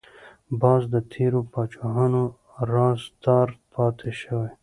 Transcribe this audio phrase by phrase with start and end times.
[0.61, 2.23] باز د تیرو پاچاهانو
[2.73, 4.49] رازدار پاتې شوی